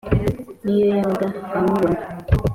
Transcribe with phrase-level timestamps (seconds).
[0.73, 1.27] n’iyo yabaga
[1.57, 1.99] amubona